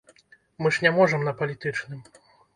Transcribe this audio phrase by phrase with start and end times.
[0.61, 2.03] Мы ж не можам на палітычным.